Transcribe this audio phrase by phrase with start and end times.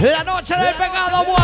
[0.00, 1.36] La noche del pecado, boy.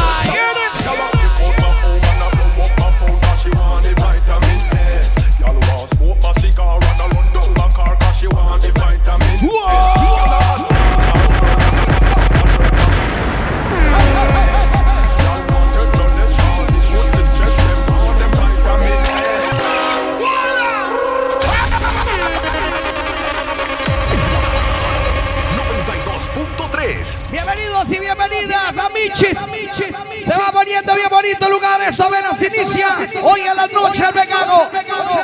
[29.34, 31.80] Se va poniendo bien bonito el lugar.
[31.82, 32.88] Esto apenas inicia.
[33.22, 34.68] Hoy en la noche del pecado.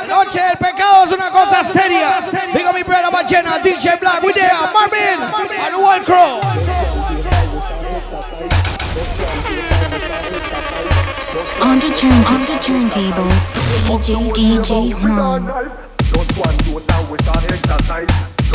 [0.07, 2.19] Noche del pecado es una cosa seria.
[2.53, 3.57] Digo mi programa llena.
[3.59, 5.21] DJ Black, Widea, Marvin,
[5.65, 6.39] and One Crow.
[11.61, 13.55] On the turn, on the turntables,
[13.87, 15.47] DJ DJ Juan.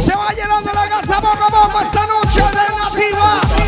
[0.05, 3.62] Se va llenando la casa poco a poco esta noche de nativa.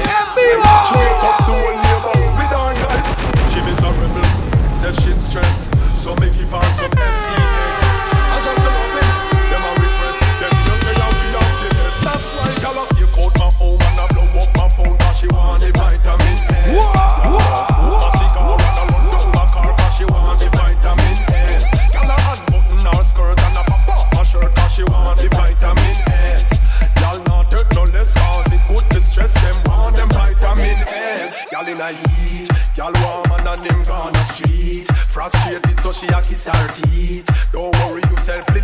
[5.35, 5.69] stress.
[6.01, 7.24] So me give her some S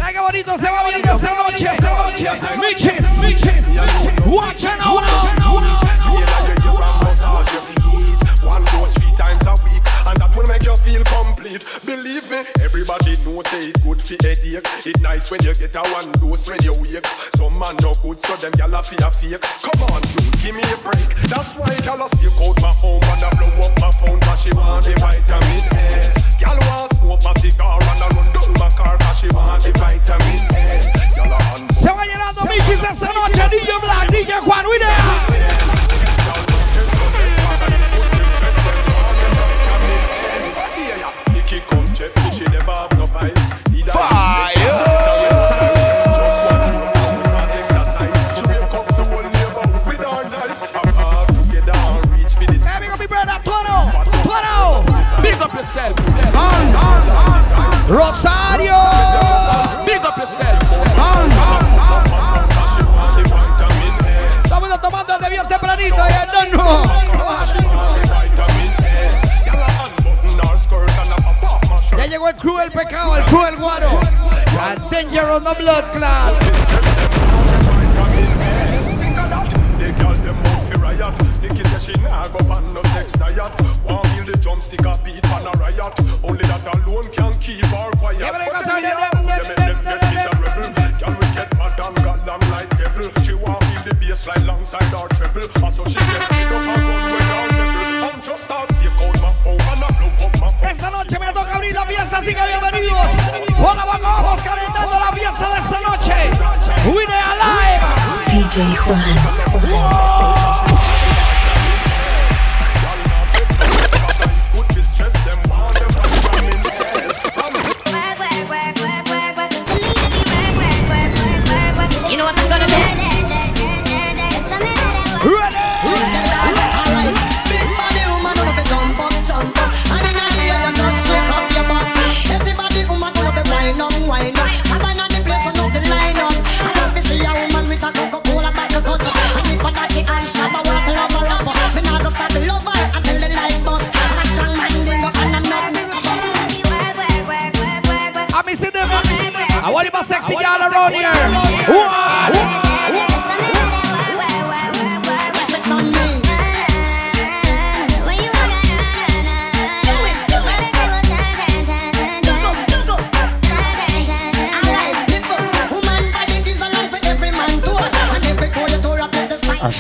[0.03, 2.55] Ay, qué bonito se va viendo esa noche, esa.
[14.61, 14.95] fake.
[14.95, 17.07] It nice when you get a one dose when you wake.
[17.37, 19.41] Some man no good, so them gyal a fear fake.
[19.63, 21.11] Come on, dude, give me a break.
[21.29, 24.43] That's why gyal a stick out my home and I blow up my phone 'cause
[24.43, 25.65] she want the vitamin
[26.01, 26.37] S.
[26.41, 29.73] Gyal a smoke my cigar and I run down my car 'cause she want the
[29.73, 31.15] vitamin S.
[31.15, 31.71] Gyal a hand.
[31.73, 35.50] Se va llenando mi esta noche, DJ Black, DJ Juan, we there.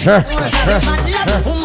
[0.01, 1.60] 吃，吃，吃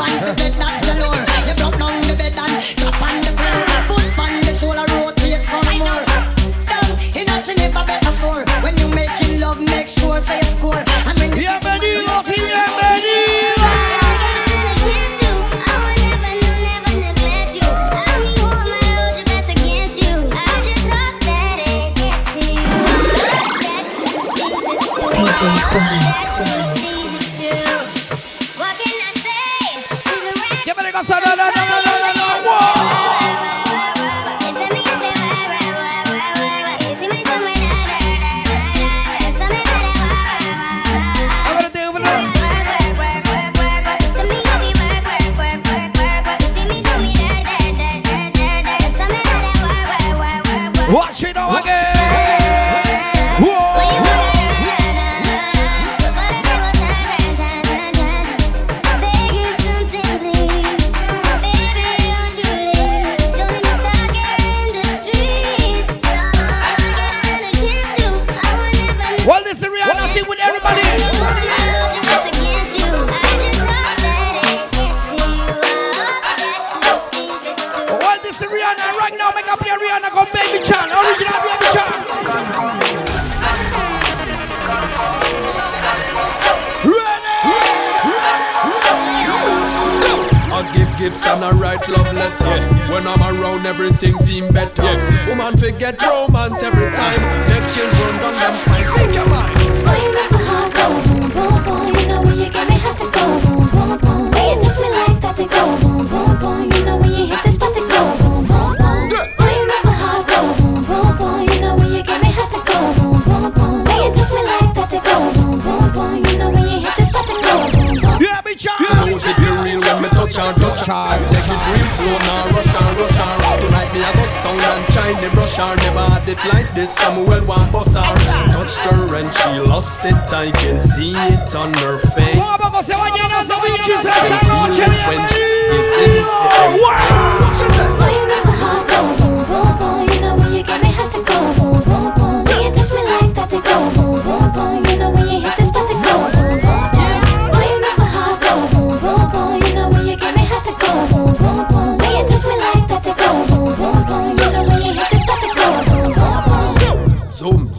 [130.15, 132.35] it, I can see it on her face.
[132.35, 134.83] Poco a poco se va llenando bichis esta Feel noche.
[134.83, 135.41] it when she
[135.75, 136.37] is in Bienvenido.
[136.49, 137.53] the Wow.
[137.53, 138.95] She said,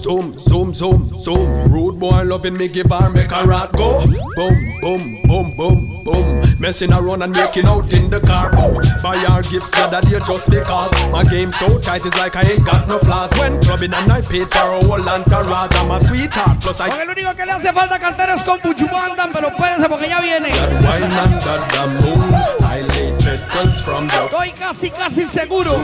[0.06, 1.65] Zoom, zoom, zoom, zoom,
[2.10, 2.18] zoom.
[2.18, 4.06] Rude boy loving me, give her make her rat go.
[4.34, 6.42] Boom, boom, boom, boom, boom.
[6.58, 8.50] Messing around and making out in the car.
[8.56, 12.36] Oh, buy our gifts the other day just because my game so tight it's like
[12.36, 13.32] I ain't got no flaws.
[13.38, 16.60] When clubbing and I paid for a whole entourage, I'm a sweetheart.
[16.60, 19.88] Plus I Porque lo único que le hace falta cantar es con Buchumandan, pero espérense
[19.88, 20.48] porque ya viene.
[20.50, 22.34] got wine under the moon.
[22.62, 25.76] I lay petals from the Estoy casi, casi seguro.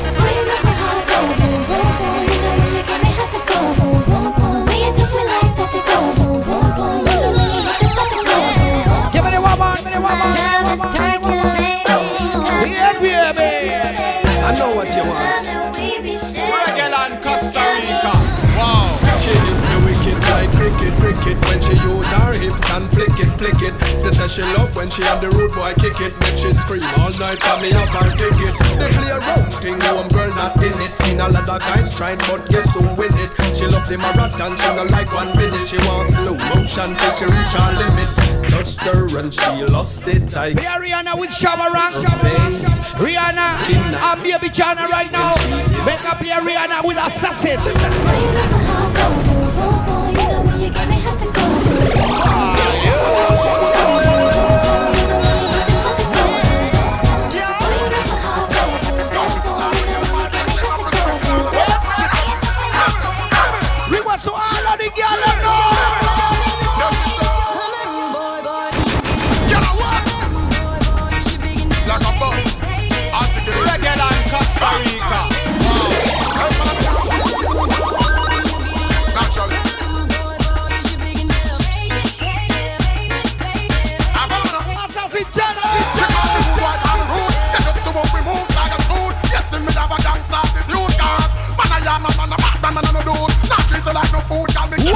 [9.14, 10.34] Give me the woman, give me the woman.
[12.66, 12.98] Yes,
[13.38, 13.70] baby.
[14.42, 15.46] I know what you want.
[16.50, 18.14] Reggae and Costa Rica.
[18.58, 18.98] Wow.
[19.22, 23.32] She hit me wicked like cricket, cricket When she use her hips and flick it,
[23.38, 23.74] flick it.
[24.02, 26.14] She say she love when she and the rude boy kick it.
[26.20, 29.80] Make she scream all night for me have her ticket They play a round thing,
[29.82, 30.98] home girl not in it.
[30.98, 33.32] Seen a lot of guys trying but guess who win it?
[33.56, 35.68] She love the marathon, she no like one minute.
[35.68, 38.10] She wants slow motion till she reach her limit.
[38.50, 41.94] Touched her and she lost it I We are Rihanna with Shamarang.
[42.22, 42.80] face.
[42.98, 45.36] Rihanna and Baby Chana right now.
[45.86, 47.60] Make up here Rihanna with Assassin.
[53.52, 53.79] 아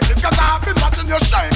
[0.00, 1.53] Because I've been watching your shame.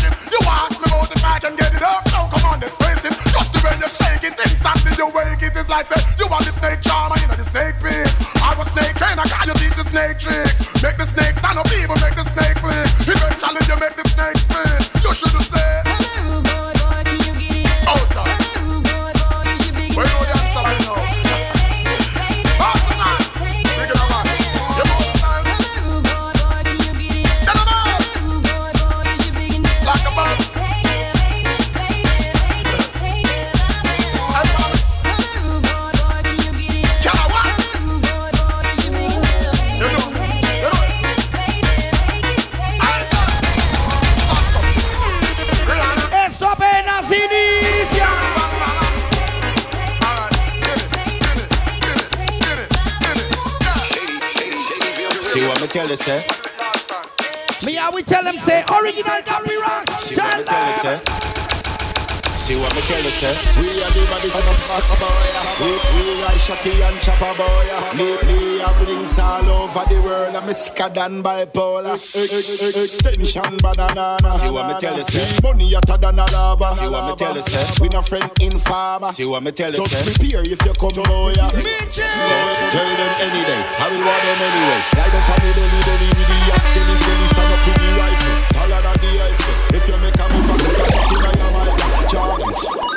[63.18, 63.34] Say?
[63.58, 65.26] We are the body for the fuck boy.
[65.58, 67.66] We we are Shaki and Chopper boy.
[67.98, 70.36] Me me a blinks all over the world.
[70.36, 71.94] I'm sicker than bipolar.
[71.94, 74.16] Ex- ex- ex- Extension banana.
[74.38, 75.26] See what me tell you, say?
[75.42, 76.76] Money hotter than a lava.
[76.76, 77.66] See what me tell you, say?
[77.82, 79.12] We no friend in farmer.
[79.12, 80.04] See what me tell you, Just say?
[80.14, 81.32] prepare if you come boy.
[81.34, 84.80] Tell them any day, I will want them anyway.
[84.94, 86.38] Ride up on the belly, belly with the
[86.70, 88.36] steady, stand up with the rifle.
[88.54, 89.76] Taller than the Eiffel.
[89.76, 90.77] If you make a move,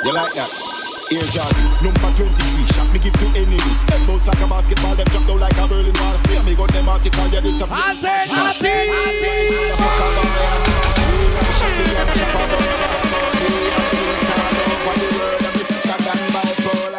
[0.04, 0.50] you like that?
[1.12, 3.58] Air Jordans, number 23, shot me give to enemy.
[3.90, 6.16] Head bounce like a basketball, them drop down like a Berlin wall.
[6.30, 7.66] Yeah, me got them article, yeah, this a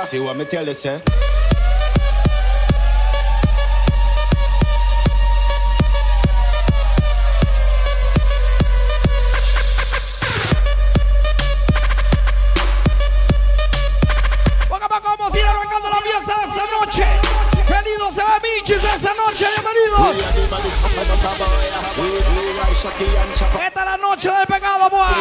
[0.07, 1.01] See what me tell you, say?
[20.01, 20.73] Bienvenidos.
[23.65, 25.13] Esta es la noche del pecado, boy.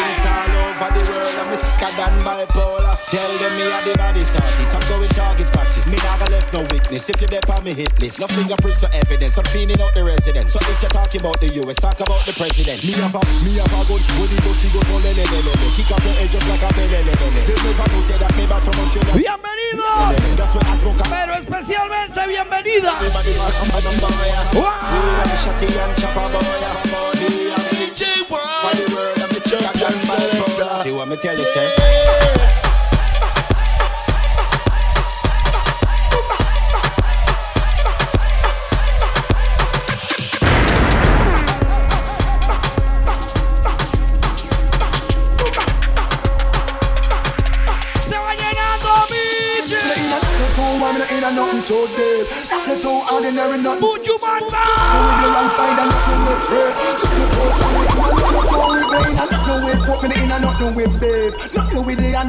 [1.83, 4.75] Tell them me are the body artist.
[4.75, 5.87] I'm going to target practice.
[5.91, 7.11] Me never left no witness.
[7.11, 9.37] If you're there on me hit list, no fingerprints for evidence.
[9.37, 10.53] I'm cleaning out the residence.
[10.55, 12.79] So if you're talking about the US, talk about the president.
[12.87, 13.99] Me have a me have a gun.
[13.99, 15.53] When he goes, oh, he goes all lele lele.
[15.75, 17.41] Kick off your head just like a lele lele.
[17.51, 18.95] They never know say that me back so much.
[19.19, 20.39] Bienvenidos.
[20.39, 22.95] That's where I smoke a Pero especialmente bienvenida.
[22.95, 24.31] Everybody rock on the boy.
[24.55, 24.71] Wow.
[25.43, 26.62] Shotty and chopper boy.
[27.75, 29.22] DJ Juan.
[31.02, 32.42] va meter à l'essai.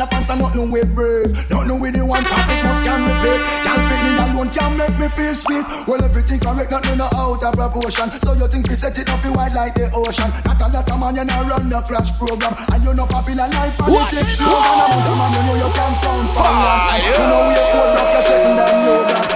[0.03, 1.31] The underpants and nothing with brave.
[1.49, 3.41] Nothing with the one topic must can repeat.
[3.63, 5.65] Can't pick me alone, can't make me feel sweet.
[5.87, 8.11] Well, everything correct, nothing no out of proportion.
[8.21, 10.29] So you think we set it off wide like the ocean?
[10.45, 13.47] Not a lot of man, you know run the crash program, and you know popular
[13.47, 14.39] life politics.
[14.39, 17.01] No man about a man, you know you can't count for one.
[17.03, 18.83] You know you cold rock, you're setting down.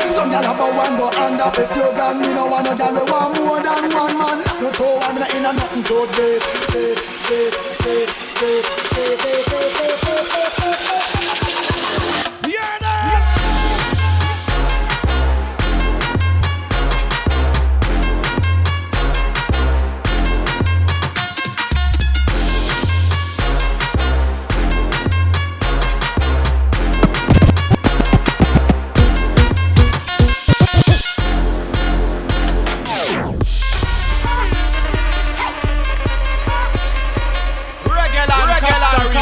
[0.08, 2.20] Some gyal have a one go hand off if you gone.
[2.22, 4.40] Me no want no gyal we want more than one man.
[4.62, 6.98] No two, I'm not in a nothing to deep, deep,
[7.28, 8.10] deep, deep,
[8.40, 9.47] deep, deep, deep,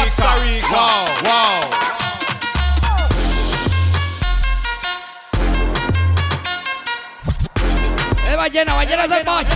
[0.06, 0.68] Costa Rica.
[0.70, 1.70] Wow, wow.
[8.30, 9.46] Eh, ballena, ballena es el boss.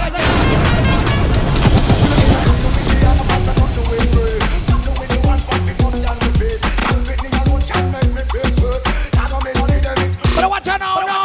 [10.35, 11.21] Pero guacha, no, no.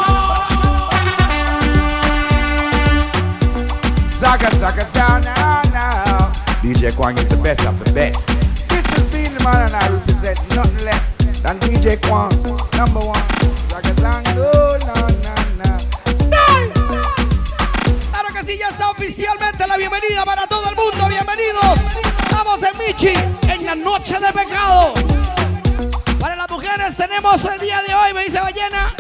[4.20, 6.32] Zaga Zaga down now, now.
[6.62, 8.35] DJ Kwang is the best of the best.
[9.46, 9.70] Man.
[18.10, 21.08] Claro que sí, ya está oficialmente la bienvenida para todo el mundo.
[21.08, 21.78] Bienvenidos.
[22.24, 23.14] Estamos en Michi,
[23.54, 24.94] en la noche de pecado.
[26.20, 28.94] Para las mujeres tenemos el día de hoy, me dice Ballena,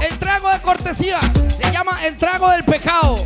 [0.00, 1.20] el trago de cortesía.
[1.60, 3.16] Se llama el trago del pecado.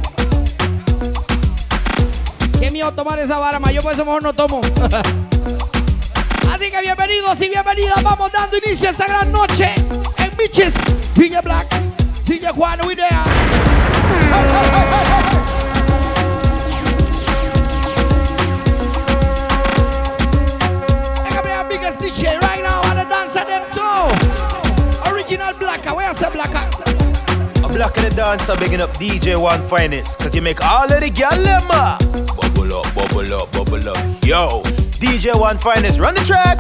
[2.58, 3.70] Qué miedo tomar esa vara, ma.
[3.70, 4.60] Yo por eso mejor no tomo.
[6.52, 8.02] Así que bienvenidos y bienvenidas.
[8.02, 9.74] Vamos dando inicio a esta gran noche
[10.16, 10.74] en Michis.
[11.14, 11.66] DJ Black,
[12.24, 13.08] DJ Juan, we there.
[21.68, 25.12] Biggest DJ right now on the dance of them too.
[25.12, 26.64] Original Blacker, where's the Blacker?
[27.78, 31.10] Black of the dancer bigging up DJ Juan Finest, cause you make all of the
[31.10, 31.98] gal uh,
[32.34, 33.98] Bubble up, bubble up, bubble up.
[34.24, 34.62] Yo,
[34.98, 36.58] DJ One Finest, run the track.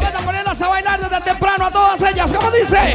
[0.00, 2.32] Vamos a ponerlas a bailar desde temprano a todas ellas.
[2.32, 2.94] ¿Cómo dice?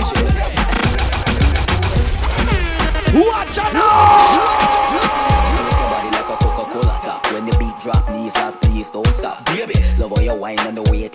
[7.32, 9.45] When the beat drop, knees lock, please don't stop.
[9.45, 11.07] Baby, love how you whine and the way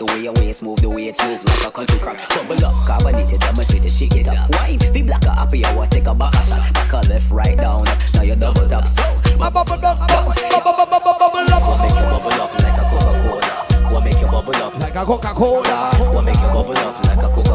[0.00, 1.70] you take me back, the way your waist move, the way it's move like a
[1.70, 2.28] country crack.
[2.28, 4.50] Bubble up, carbonated, demonstrate to shake it up.
[4.50, 6.74] Wine, be black or happy, I take a back a shot.
[6.74, 8.86] Back a left, right down, now you double tap.
[8.86, 9.02] So,
[9.38, 11.62] Bubble up, bubble bubble up.
[11.62, 13.92] what make you bubble up like a Coca-Cola?
[13.92, 16.12] What make you bubble up Like a Coca-Cola.
[16.12, 17.44] What make you bubble up like a Coca-Cola?
[17.44, 17.45] What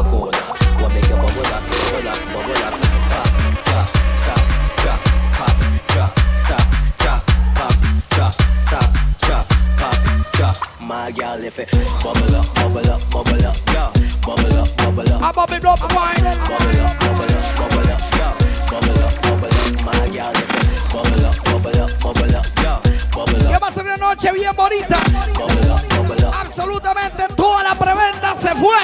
[11.14, 11.70] Girl, if it
[12.02, 13.92] bubble up, bubble up, bubble up, yeah,
[14.24, 16.24] bubble up, bubble up, I'm bubble up, wine.
[16.48, 18.32] bubble up, bubble up, bubble up, yeah,
[18.72, 19.84] bubble up, bubble up.
[19.84, 22.80] My girl, if it bubble up, bubble up, bubble up, yeah,
[23.12, 24.98] bubble Que up, va a ser una noche bien bonita.
[25.36, 26.34] bubble up, bubble up.
[26.34, 28.80] Absolutamente toda la preventa se fue.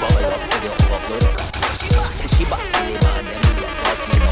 [0.00, 1.18] Bubble up to the overflow.
[2.36, 2.58] She them
[3.84, 4.22] fucking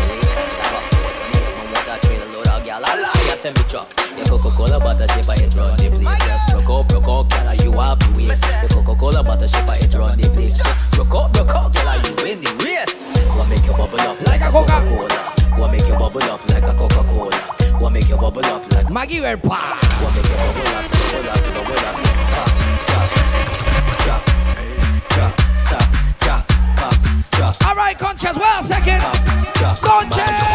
[1.36, 2.82] it, train a load of gal.
[2.84, 3.92] I lie, I send me truck.
[4.16, 6.25] Your Coca-Cola butter ship, I hit run the place.
[7.86, 8.44] Have the waste.
[8.62, 10.54] Your Coca-Cola butter ship, I hit run the place.
[10.58, 13.14] Just broke out, broke out, gal, you win the race.
[13.36, 14.82] What make you bubble up Like a Coca.
[14.82, 15.20] Coca-Cola?
[15.58, 17.36] What make you bubble up like a Coca-Cola?
[17.78, 19.58] What make you bubble up like Maggie Verpa.
[20.02, 21.96] what make you bubble up, bubble up, bubble up,
[22.34, 22.50] pop,
[22.90, 23.08] drop,
[24.02, 24.22] drop,
[25.14, 25.86] drop, stop,
[26.20, 26.42] drop,
[26.80, 26.96] pop,
[27.36, 29.00] drop, All right, Conchas, well, second.
[29.00, 29.76] pop, drop.
[29.78, 30.45] Conchas.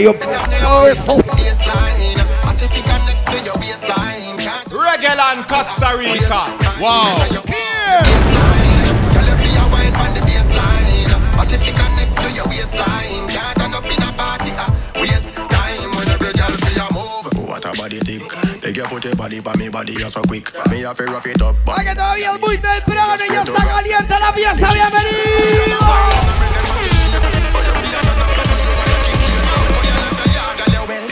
[0.00, 0.14] Your
[3.60, 6.42] waistline Can't Reggae land, Costa Rica.
[6.80, 7.20] Wow.
[7.44, 8.00] Here.
[9.12, 13.56] Girl, if you wine on the baseline But if you connect to your waistline Can't
[13.58, 14.50] turn up in a party
[15.00, 18.24] Waste time when every girl feel your move What a body tick
[18.62, 21.42] They put your body pa me body you so quick Me have to rough it
[21.42, 24.72] up but Ay, que todavía es muy temprano y ya está caliente la fiesta.
[24.72, 26.69] Bienvenido.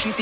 [0.09, 0.15] You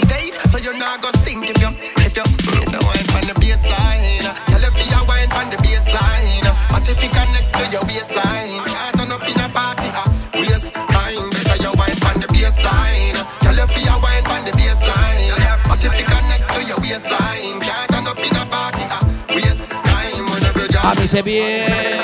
[0.51, 1.68] so you not go stink if you
[2.03, 4.27] if you if you wine on the baseline.
[4.51, 8.99] Girl, if you wine on the baseline, but if you connect to your waistline, can't
[8.99, 9.87] turn up in a party.
[10.35, 13.14] Waste time, better you wine on the baseline.
[13.46, 17.88] Girl, if you wine on the baseline, but if you connect to your waistline, can't
[17.88, 18.83] turn up in a party.
[18.90, 20.83] Ah, waste time when every girl.
[20.83, 21.95] A mí se.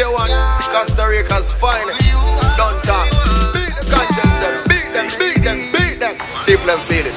[0.00, 0.30] DJ Juan?
[0.72, 2.00] Costa Rica's finest.
[2.56, 3.04] Don't talk.
[3.52, 4.64] Beat the conscience them.
[4.68, 6.16] Beat them, beat them, beat them.
[6.46, 7.12] People them feel it.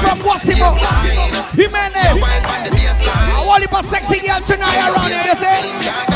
[0.00, 0.72] From Guacimo.
[1.52, 2.22] Jimenez.
[2.22, 6.09] I want you sexy girl tonight around here, you see?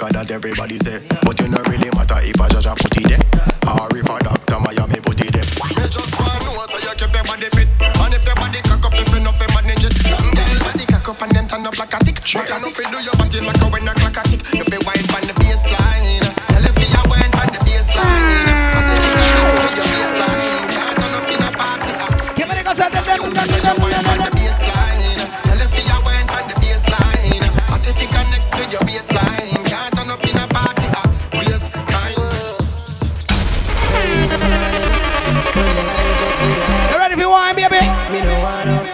[0.00, 1.04] Cause that everybody say.
[1.20, 3.20] But you not really matter if I judge a put it there.
[3.68, 5.44] Or if a doctor Miami put it there.
[5.76, 7.68] Me just want know so you keep your body fit.
[8.00, 9.92] And if your body cock up, if you know manage it.
[10.00, 12.16] Girl, body cock up and then turn up like a tick.
[12.32, 13.19] But you know fi do your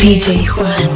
[0.00, 0.89] DJ Juan.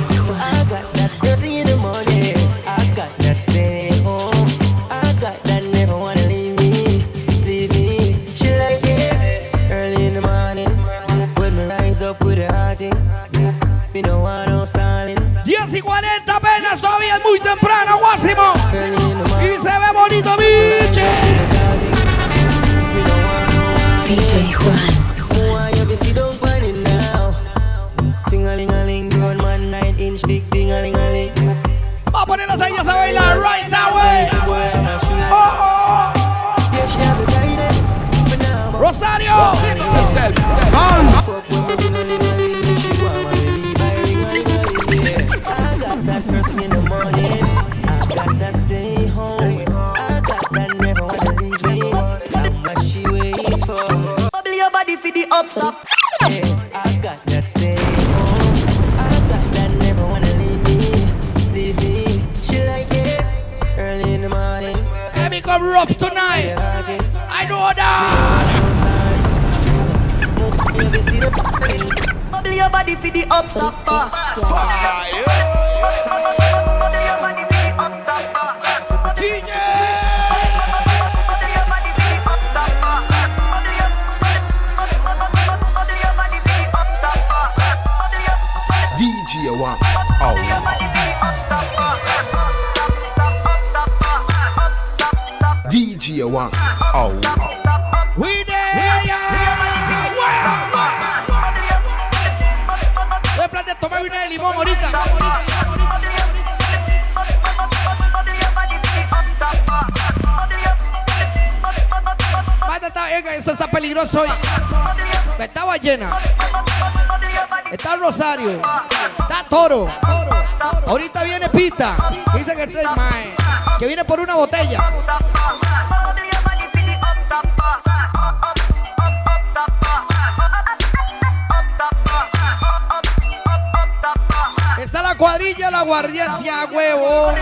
[135.85, 137.35] aguardiancia, huevo.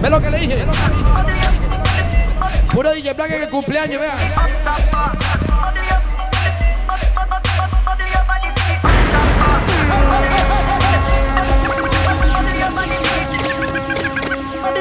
[0.00, 0.66] Ve lo que le dije.
[2.72, 4.14] Puro DJ Black en el cumpleaños, vea.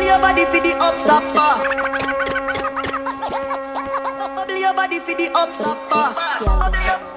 [0.05, 1.61] your body for the up top boss.
[4.35, 7.16] Bubble your body for the up top boss.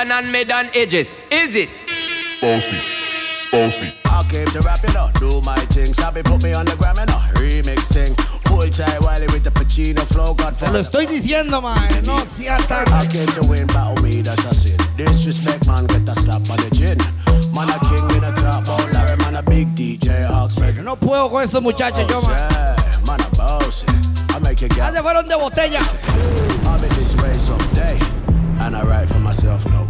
[0.00, 1.08] Jordan and Medan Edges.
[1.30, 1.68] Is it?
[2.40, 2.78] Bossy.
[3.52, 3.92] Bossy.
[4.06, 5.92] I came to rap, you know, do my thing.
[5.92, 8.14] Sabi put me on the gram, you know, remix thing.
[8.48, 8.64] Full
[9.04, 12.88] Wiley with the Pacino flow, God Se lo estoy diciendo, man, no sea tan...
[12.88, 14.78] I came to win, battle me, that's a sin.
[14.96, 16.96] Disrespect, man, get a slap on the chin.
[17.52, 20.82] Man, a king in a top, all oh, Larry, man, a big DJ, Hawks, man.
[20.82, 22.76] No puedo con estos muchachos, yo, man.
[23.04, 23.86] Man, a bossy.
[24.30, 24.78] I make you get...
[24.78, 25.80] Ya se fueron de botella.
[26.64, 27.98] I'll be this way someday.
[28.60, 29.89] And I write for myself, no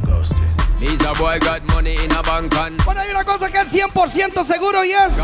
[2.84, 5.20] Bueno, hay una cosa que es 100% seguro y es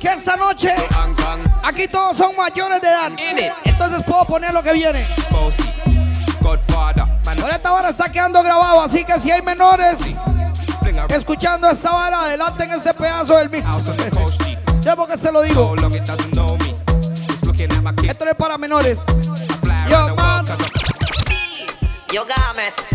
[0.00, 0.74] que esta noche
[1.62, 3.12] aquí todos son mayores de edad.
[3.64, 5.06] Entonces puedo poner lo que viene.
[7.40, 9.98] Por esta hora está quedando grabado, así que si hay menores
[11.08, 13.68] escuchando esta vara, adelante en este pedazo del mix.
[14.82, 15.74] Debo que se lo digo.
[18.08, 18.98] Esto no es para menores.
[19.88, 20.46] Yo, man.
[22.12, 22.90] Yo Gámez,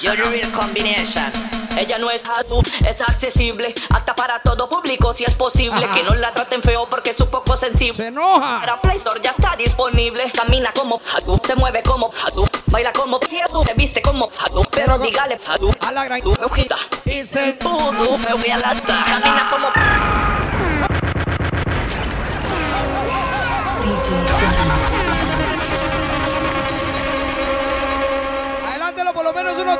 [0.00, 1.30] yo Real Combination.
[1.76, 5.86] Ella no es tú, es accesible, apta para todo público si es posible.
[5.94, 7.94] Que no la traten feo porque es un poco sensible.
[7.94, 8.60] Se enoja.
[8.60, 10.32] Para Play Store ya está disponible.
[10.32, 13.28] Camina como tú, se mueve como tú, baila como tú,
[13.64, 14.64] se viste como tú.
[14.70, 18.74] Pero, Pero dígale tú, a la gran tú, me y se me voy a la
[18.82, 19.70] Camina como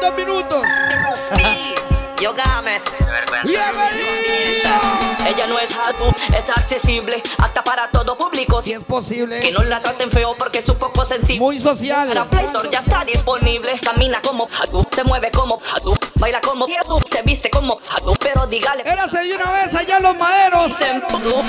[0.01, 0.63] dos minutos.
[2.21, 2.85] Yo Gámez.
[5.27, 6.05] Ella no es Hatu,
[6.37, 8.63] es accesible, hasta para todo público.
[8.63, 9.41] Si es posible.
[9.41, 11.41] Que no la traten feo porque es un poco sensible.
[11.41, 12.15] Muy social.
[12.15, 13.79] La Play Store ya está disponible.
[13.83, 18.15] Camina como Hatu, se mueve como hatu, baila como hatu, se viste como hatu.
[18.19, 18.83] Pero dígale.
[18.87, 20.73] Érase de una vez allá en los maderos.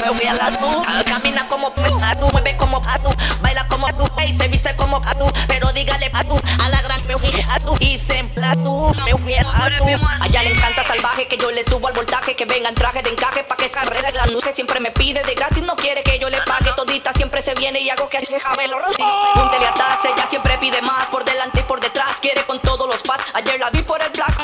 [0.03, 0.83] Me voy a la tu.
[1.05, 3.09] Camina como hatu, mueve como hatu,
[3.41, 5.31] baila como hatu, y se viste como hatu.
[5.47, 7.77] Pero dígale hatu, a la gran me fui hatu.
[7.79, 9.85] Y se hatu, me fui hatu.
[10.19, 13.11] Allá le encanta salvaje que yo le subo al voltaje, que venga en traje de
[13.11, 16.19] encaje pa' que carrera la luz que siempre me pide de gratis, no quiere que
[16.19, 19.73] yo le pague todita, siempre se viene y hago que se jabe los Pregúntele a
[19.73, 23.23] Taz, ella siempre pide más, por delante y por detrás, quiere con todos los pads,
[23.37, 24.35] ayer la vi por el black,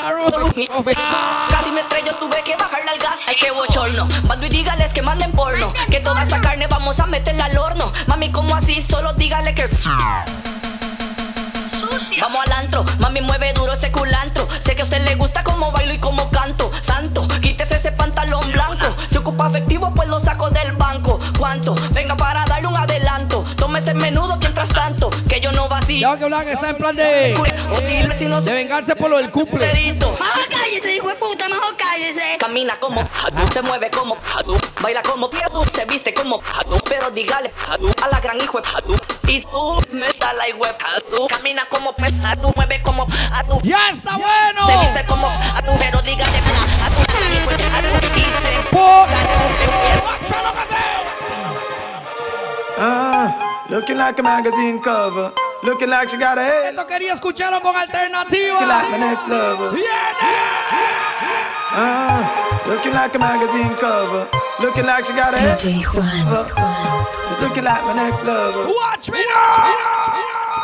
[1.48, 5.02] casi me estrello, tuve que bajarle al gas, ay que bochorno, mando y dígales que
[5.02, 9.12] manden porno, que toda esa carne vamos a meterla al horno, mami como así, solo
[9.14, 9.64] dígale que...
[12.20, 14.46] Vamos al antro, mami mueve duro ese culantro.
[14.60, 16.70] Sé que a usted le gusta como bailo y como canto.
[16.80, 18.86] Santo, quítese ese pantalón blanco.
[19.10, 21.18] Si ocupa efectivo, pues lo saco del banco.
[21.38, 21.74] ¿Cuánto?
[21.90, 23.44] Venga para darle un adelanto.
[23.56, 25.10] Tómese el menudo mientras tanto,
[26.00, 27.34] Ya que Black está en plan de.
[28.42, 29.66] De vengarse por lo del cumple.
[29.66, 32.36] Mejor cállese, hijo de puta, mejor cállese.
[32.38, 37.10] Camina como hatu, se mueve como hatu, baila como hatu, se viste como hatu, pero
[37.10, 39.32] dígale hatu a la gran hijo de.
[39.32, 41.26] Y tú me sale web hatu.
[41.28, 43.60] Camina como hatu, mueve como hatu.
[43.62, 44.66] ¡Ya está bueno!
[44.66, 47.00] Se viste como hatu, pero dígale hatu,
[47.34, 48.18] hijo de hatu.
[48.18, 48.54] Y se
[52.76, 55.32] Ah, looking like a magazine cover.
[55.64, 56.74] Looking like she got a head.
[56.74, 58.52] Esto quería escucharlo con alternativa.
[58.52, 59.72] Looking like my next lover.
[61.76, 64.28] Ah, looking like a magazine cover.
[64.60, 65.56] Looking like she got a head.
[65.56, 66.04] DJ Juan.
[67.26, 68.68] She's looking like my next lover.
[68.68, 69.56] Watch me now.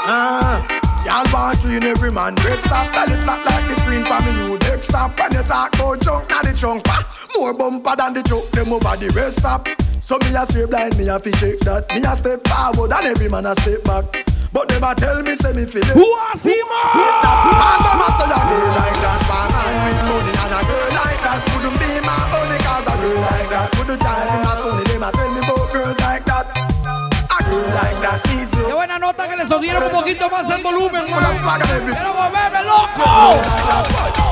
[0.05, 0.67] Ah.
[1.07, 4.59] Y'all born clean every man Break stop, belly flat like the screen for me new
[4.59, 7.27] deck stop When you talk about junk, not the trunk ah.
[7.39, 9.67] More bumper than the truck, them over the rest stop
[10.03, 13.07] So me a swear blind, me a fi check that Me a step forward and
[13.07, 16.03] every man a step back But them a tell me, say me feel it Who
[16.03, 16.91] a see man?
[16.91, 20.91] Man, them a say a girl like that Man, man with money and a girl
[20.91, 24.55] like that Couldn't be my only cause a girl like that Couldn't drive in my
[24.59, 28.67] sonny, them a tell me about girls like that A girl like that needs you
[28.67, 31.61] Qué buena nota que le subieron un poquito más el volumen, man.
[31.63, 33.07] Quiero volverme loco.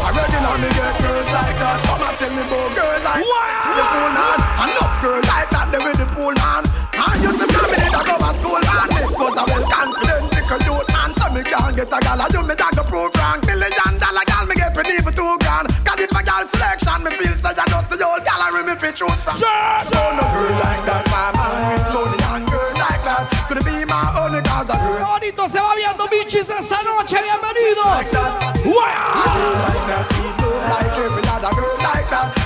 [0.03, 1.79] Original me get girls like that.
[1.87, 3.63] Come and tell me about girls like that.
[3.79, 5.67] The pool man, enough girl like that.
[5.71, 6.65] They with the pool man.
[6.99, 7.78] I used to come
[11.79, 12.21] get a gal.
[12.21, 13.39] I do me dog to prove wrong.
[13.47, 15.71] Million dollar gal me get with even two grand.
[15.87, 19.23] Cause if a gal selection, me feel so just the old gallery me fit choose
[19.23, 19.39] from.
[19.39, 23.31] So no girl like that, my man with money and girls like that.
[23.47, 24.99] Could be my only cause a girl.
[25.07, 28.11] Bonito se va viendo bichis esta noche, bienvenidos.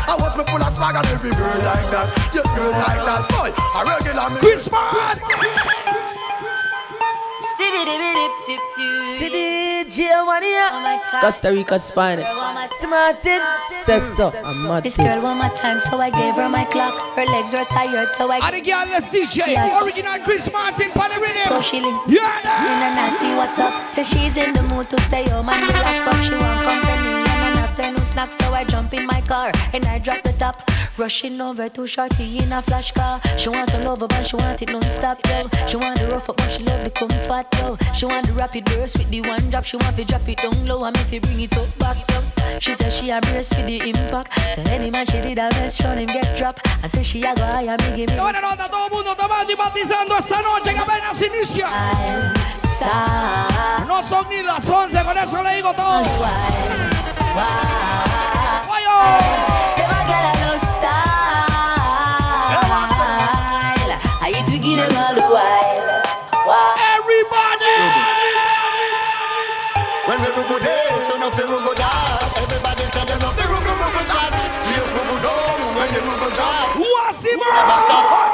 [0.04, 2.08] I was me full of swag and every girl like that.
[2.36, 3.24] Yes, girl like that.
[3.32, 4.40] Boy, a regular me.
[4.44, 6.11] Christmas.
[9.16, 11.00] See DJ Juan here.
[11.20, 12.30] Costa Rica's finest.
[12.88, 13.40] Martin
[13.82, 14.32] says so.
[14.44, 14.82] I'm Martin.
[14.84, 17.00] This girl one more time, so I gave her my clock.
[17.16, 18.38] Her legs were tired, so I.
[18.46, 19.48] And again, let's DJ.
[19.48, 19.82] Yes.
[19.82, 21.48] Original Chris Martin, pan the rhythm.
[21.48, 21.98] So she lean.
[22.06, 22.20] Yeah.
[22.20, 23.72] In and ask me what's up.
[23.90, 27.16] Says she's in the mood to stay home and relax, but she want company and
[27.16, 27.21] an
[27.72, 28.30] afternoon snack.
[28.32, 30.56] So I jump in my car and I drop the top.
[30.98, 33.18] Rushing over to Shorty in a flash car.
[33.38, 35.46] She wants a lover, but she want it non-stop, yo.
[35.66, 37.76] She want the rough up, but she love the comfort, yo.
[37.94, 39.64] She want the rapid burst with the one drop.
[39.64, 42.58] She want to drop it down low and if you bring it up back, yo.
[42.60, 44.28] She said she embrace for the impact.
[44.54, 46.60] So any man she did a mess, show him get drop.
[46.82, 48.16] I say she a go high and me give me.
[48.20, 51.68] Buena nota, todo mundo tomando y matizando esta noche que apenas inicia.
[53.88, 56.02] No son ni las 11, con eso le digo todo.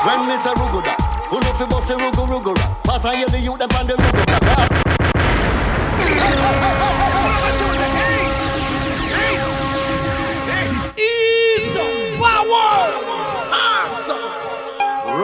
[0.09, 0.94] When me say rugu da,
[1.28, 2.84] who no fi bust the rugu rugu rap.
[2.84, 4.38] Pass and hear the youth them on the rugu da.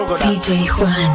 [0.05, 0.27] Rugu da.
[0.29, 1.13] DJ Juan.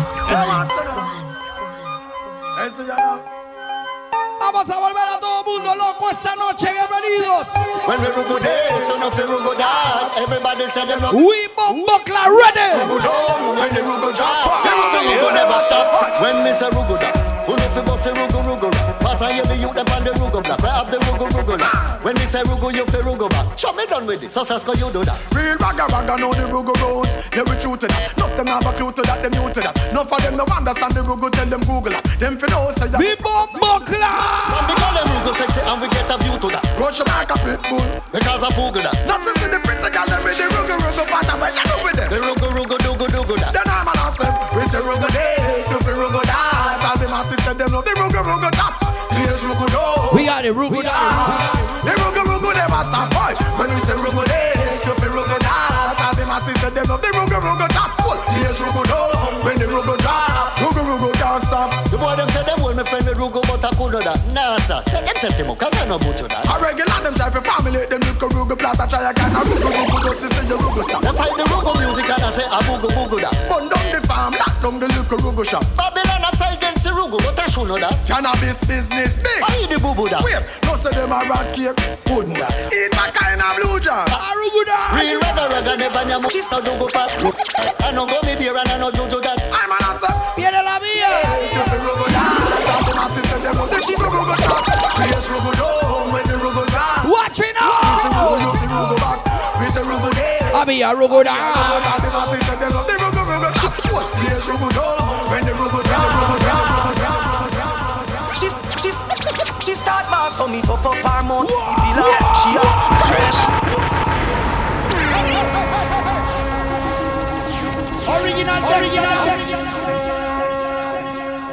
[4.40, 7.46] Vamos a volver a todo el mundo loco esta noche, bienvenidos.
[7.86, 10.10] When we rugu there, so no fi rugu da.
[10.18, 11.14] Everybody say them love.
[11.14, 12.66] We bombo clarity.
[12.82, 14.64] Rugu down when the rugu drop.
[14.64, 16.22] The rugu rugu never stop.
[16.22, 17.29] When me say rugu da, who no
[17.80, 19.00] fi bust the rugu rugu rap.
[19.00, 20.60] Pass and hear the youth them on the rugu block.
[20.62, 22.04] Right up the rugu rugu rap.
[22.04, 23.58] When me say rugu, you fi rugu back.
[23.58, 24.32] Show me done with it.
[24.32, 25.18] So Sasko, you do that.
[25.36, 27.12] Real ragga ragga know the rugu rules.
[27.36, 28.18] Yeah, we true to that.
[28.18, 29.76] Enough them have a clue to that, them new to that.
[29.92, 32.04] Enough of them no understand the rugu, tell them Google that.
[32.20, 32.98] Them fi know say ya.
[33.00, 34.04] We bomb buckler.
[34.04, 36.64] And we call them rugu sexy and we get a view to that.
[36.80, 37.84] Rush your back a pit bull.
[38.12, 38.96] Because I Google that.
[39.08, 41.80] Not to see the pretty girl them with the rugu rugu pattern, but you know
[41.84, 42.10] with them.
[42.12, 43.52] The rugu rugu dugu dugu that.
[43.56, 44.36] Then I'm an awesome.
[44.56, 46.22] We say rugu this, you fi rugu
[47.60, 48.74] them love the rugu rugu that.
[49.12, 50.16] Please rugu do.
[50.16, 51.84] We are the rugu that.
[51.84, 53.36] The rugu rugu never stop boy.
[53.60, 55.44] When we say rugu this, you fi rugu that.
[55.44, 56.08] Ah.
[56.08, 57.92] All the massive said them love the rugu rugu that.
[58.32, 59.00] Please rugu do.
[59.44, 61.72] When the rugu drop, rugu rugu can't stop.
[61.90, 64.20] The boy them say them hold me friend the rugu but I could do that.
[64.36, 66.44] Nah sir, say them set him up cause I about you that.
[66.48, 68.84] A regular them try for family, them look a rugu blast.
[68.84, 71.02] I try a of rugu rugu just to see your rugu stop.
[71.02, 73.36] Them find the rugu music and I say a booga booga that.
[73.48, 75.64] Burn down the farm, lock down the little rugu shop.
[75.80, 77.96] Babylon a fight against the rugu but I should know that.
[78.04, 79.42] Cannabis business big.
[79.44, 80.22] I the boo that.
[80.24, 82.52] Wait, no say them a rat cake, couldn't that?
[82.76, 84.04] Eat my kind of blue jar.
[84.04, 85.00] A ah, rugu that.
[85.00, 86.28] Real ragga ragga never nyamu.
[86.32, 87.16] She's no do go fast.
[87.80, 89.40] I no go me beer and I no juju that.
[89.56, 90.12] I'm an answer.
[90.80, 91.12] Mía.
[97.06, 97.70] Watch me now.
[99.60, 99.82] We say.
[100.52, 101.40] I be a rugu that.
[101.40, 103.80] All the massive say them love the rugu rugu shop.
[104.26, 104.84] Yes, rugu do,
[105.32, 106.04] when the rugu drop.
[106.20, 108.36] Rugu drop, rugu drop, rugu drop.
[108.36, 108.48] She,
[108.82, 108.92] she,
[109.64, 110.10] she start
[110.40, 111.48] on me puff up her mouth.
[111.48, 112.64] Be like she a
[118.10, 119.89] Original, original.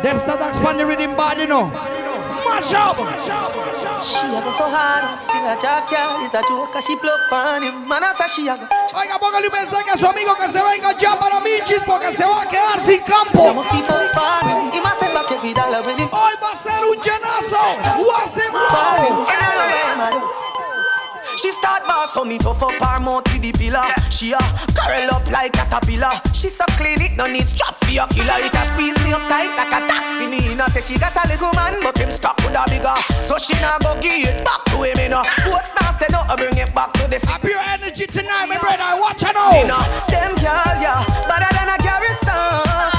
[0.06, 1.66] Them start expand the rhythm bad, you know.
[2.46, 2.94] Mash up.
[4.06, 7.88] She a go so hard, still a jackyard is a joke she block on him.
[7.88, 8.70] Man, say she a go.
[8.94, 12.22] Oiga, póngale un mensaje a su amigo que se venga ya para Michis porque se
[12.24, 13.50] va a quedar sin campo.
[21.76, 23.84] Start boss on me puff up her mouth with the pillar.
[24.08, 24.40] She a
[24.72, 26.16] curl up like caterpillar.
[26.32, 28.32] She so clean it no need strap for your killer.
[28.40, 30.26] It a squeeze me up tight like a taxi.
[30.26, 32.96] Me no say she got a little man, but him stuck with a bigger.
[33.28, 34.96] So she nah go give it back to him.
[34.96, 37.44] You know, what's now say no, I bring it back to the city.
[37.44, 38.80] Pure energy tonight, my brother.
[38.80, 39.52] I watch out now.
[39.52, 42.95] You know, them girl, yeah, better than a garrison.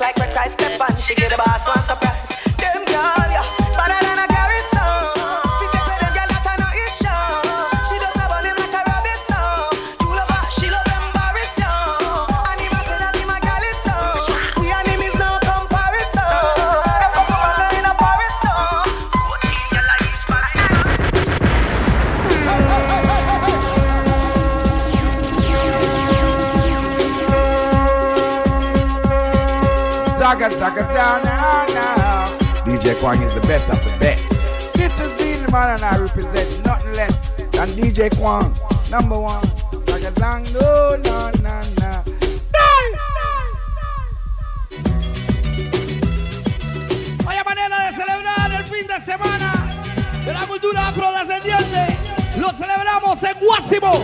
[0.00, 0.96] Like when Christ step on.
[0.96, 2.28] She get a boss one surprise.
[2.56, 3.35] Them girl,
[30.26, 32.26] Saga, saga, saga.
[32.66, 34.26] DJ Juan is the best of the best.
[34.74, 38.50] This has been the man and I represent nothing less than DJ Juan,
[38.90, 39.40] number one.
[39.86, 42.02] Saga, sang, no, no, no, no.
[47.22, 49.52] Vaya manera de celebrar el fin de semana
[50.24, 51.98] de la cultura afrodescendiente.
[52.40, 54.02] Lo celebramos en Guásimo.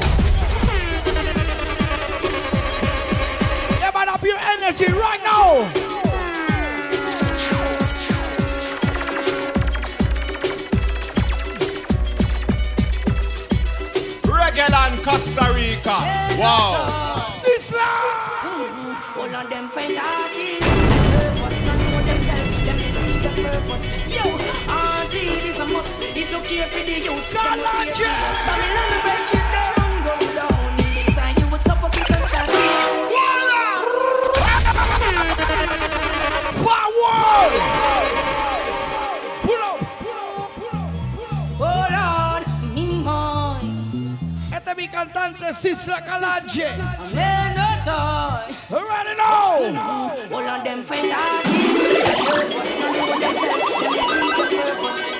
[3.81, 5.83] Yeah, man, pure energy right now.
[15.03, 15.99] Costa Rica.
[16.39, 17.27] Wow.
[17.43, 17.89] Sisla.
[19.19, 20.59] All of them find auntie.
[20.63, 22.57] Purpose, not know themselves.
[22.67, 22.89] Let me
[23.23, 23.85] the purpose.
[24.09, 24.25] Yo,
[24.71, 26.01] auntie, it is a must.
[26.01, 29.02] If you care for the youth, God, then Lord, you
[45.23, 46.67] es mi cantante Sisla Calanche.
[47.15, 47.55] Man,
[47.87, 48.41] no.
[48.71, 50.13] Ready now.
[50.33, 51.63] All of them find auntie.
[54.53, 55.13] Purpose,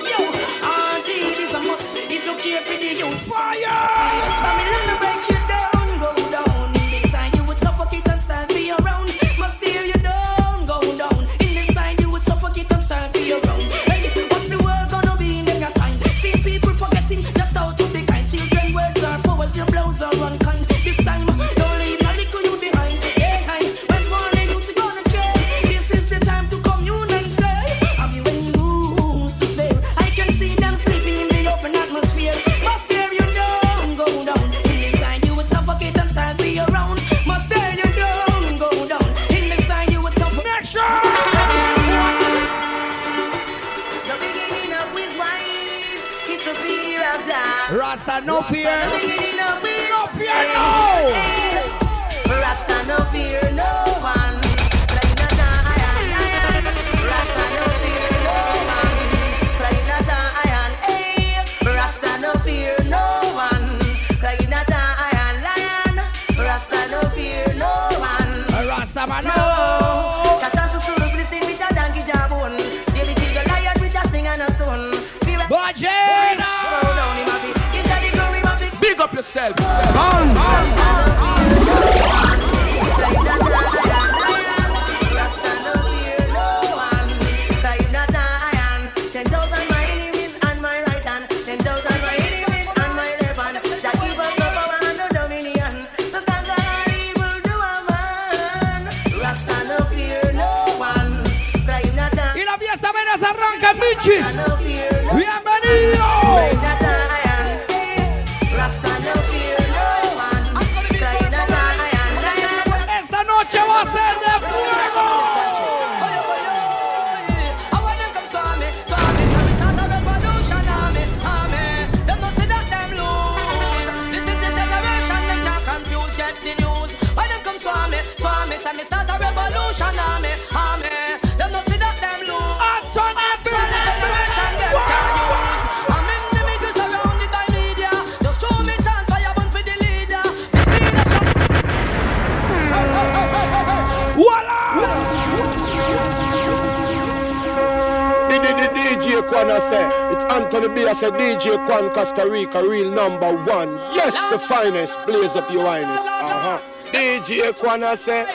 [151.11, 153.75] DJ Juan Costa Rica, real number one.
[153.95, 155.05] Yes, the finest.
[155.07, 156.07] Blaze up your highness.
[156.07, 156.61] Uh huh.
[156.93, 158.27] DJ Juan, I say.